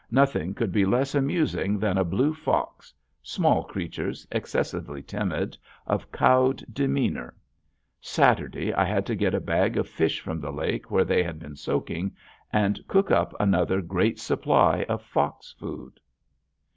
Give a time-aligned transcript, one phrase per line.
[0.09, 6.65] Nothing could be less amusing than a blue fox, small creatures, excessively timid, of cowed
[6.73, 7.35] demeanor.
[7.99, 11.37] Saturday I had to get a bag of fish from the lake where they had
[11.37, 12.15] been soaking
[12.51, 15.99] and cook up another great supply of fox food.